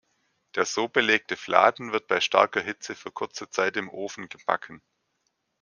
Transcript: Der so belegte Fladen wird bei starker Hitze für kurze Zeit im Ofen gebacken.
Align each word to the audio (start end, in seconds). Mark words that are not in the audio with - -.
Der 0.55 0.65
so 0.65 0.87
belegte 0.87 1.37
Fladen 1.37 1.91
wird 1.91 2.07
bei 2.07 2.21
starker 2.21 2.59
Hitze 2.61 2.95
für 2.95 3.11
kurze 3.11 3.51
Zeit 3.51 3.77
im 3.77 3.87
Ofen 3.87 4.29
gebacken. 4.29 4.81